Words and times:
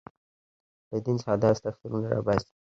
له 0.89 0.97
دین 1.03 1.15
څخه 1.21 1.33
داسې 1.43 1.59
تفسیرونه 1.65 2.07
راباسي. 2.13 2.51